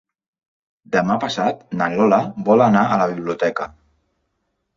[0.95, 2.19] Demà passat na Lola
[2.49, 3.69] vol anar a la biblioteca.